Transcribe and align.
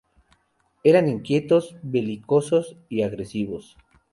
Eran 0.83 1.07
inquietos, 1.09 1.75
belicosos 1.83 2.75
y 2.89 3.03
agresivos. 3.03 3.77